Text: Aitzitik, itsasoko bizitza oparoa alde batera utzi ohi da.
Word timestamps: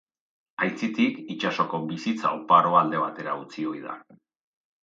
Aitzitik, 0.67 1.19
itsasoko 1.33 1.81
bizitza 1.93 2.33
oparoa 2.39 2.81
alde 2.83 3.05
batera 3.07 3.39
utzi 3.47 3.71
ohi 3.75 3.89
da. 3.89 4.01